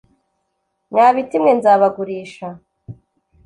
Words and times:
Mwa 0.91 1.07
biti 1.15 1.37
mwe, 1.41 1.51
nzabagurisha. 1.57 2.47